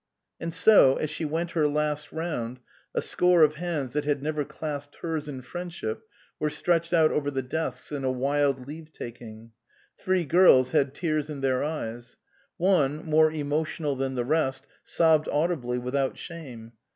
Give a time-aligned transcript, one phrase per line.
[0.39, 2.59] And so, as she went her last round,
[2.95, 6.01] a score of hands that had never clasped hers in friendship
[6.39, 9.51] were stretched out over the desks in a wild leave taking;
[9.99, 12.17] three girls had tears in their eyes;
[12.57, 16.71] one, more emotional than the rest, sobbed audibly without shame.